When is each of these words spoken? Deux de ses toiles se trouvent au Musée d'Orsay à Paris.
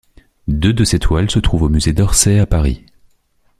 Deux 0.47 0.73
de 0.73 0.83
ses 0.83 0.97
toiles 0.97 1.29
se 1.29 1.37
trouvent 1.37 1.61
au 1.61 1.69
Musée 1.69 1.93
d'Orsay 1.93 2.39
à 2.39 2.47
Paris. 2.47 2.83